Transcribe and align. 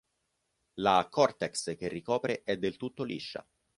La 0.79 1.05
cortex 1.11 1.75
che 1.77 1.87
ricopre 1.87 2.41
è 2.41 2.57
del 2.57 2.75
tutto 2.75 3.03
liscia. 3.03 3.47